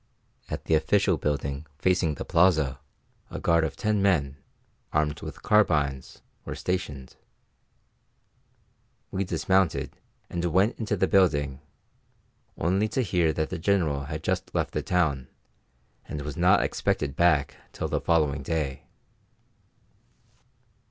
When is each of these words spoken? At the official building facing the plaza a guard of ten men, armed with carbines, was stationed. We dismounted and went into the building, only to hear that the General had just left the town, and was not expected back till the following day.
At 0.49 0.65
the 0.65 0.73
official 0.73 1.17
building 1.17 1.67
facing 1.77 2.15
the 2.15 2.25
plaza 2.25 2.79
a 3.29 3.39
guard 3.39 3.63
of 3.63 3.75
ten 3.75 4.01
men, 4.01 4.37
armed 4.91 5.21
with 5.21 5.43
carbines, 5.43 6.23
was 6.43 6.59
stationed. 6.59 7.17
We 9.11 9.23
dismounted 9.23 9.99
and 10.27 10.43
went 10.45 10.79
into 10.79 10.97
the 10.97 11.05
building, 11.07 11.61
only 12.57 12.87
to 12.87 13.03
hear 13.03 13.31
that 13.33 13.51
the 13.51 13.59
General 13.59 14.05
had 14.05 14.23
just 14.23 14.55
left 14.55 14.71
the 14.71 14.81
town, 14.81 15.27
and 16.07 16.23
was 16.23 16.35
not 16.35 16.63
expected 16.63 17.15
back 17.15 17.57
till 17.71 17.87
the 17.87 18.01
following 18.01 18.41
day. 18.41 18.87